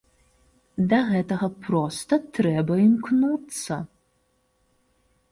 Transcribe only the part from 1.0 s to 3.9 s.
гэтага проста трэба імкнуцца!